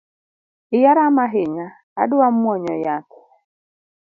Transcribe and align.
Iya 0.77 0.91
rama 0.97 1.23
ahinya 1.27 1.67
adwa 2.01 2.27
mwonyo 2.37 2.75
yath 2.85 3.13